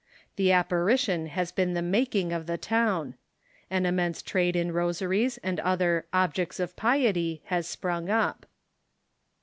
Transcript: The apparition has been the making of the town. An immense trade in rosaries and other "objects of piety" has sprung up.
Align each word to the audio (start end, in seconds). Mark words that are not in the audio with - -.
The 0.35 0.51
apparition 0.51 1.27
has 1.27 1.51
been 1.51 1.75
the 1.75 1.81
making 1.83 2.33
of 2.33 2.47
the 2.47 2.57
town. 2.57 3.13
An 3.69 3.85
immense 3.85 4.23
trade 4.23 4.55
in 4.55 4.71
rosaries 4.71 5.37
and 5.43 5.59
other 5.59 6.07
"objects 6.11 6.59
of 6.59 6.75
piety" 6.75 7.43
has 7.53 7.67
sprung 7.67 8.09
up. 8.09 8.47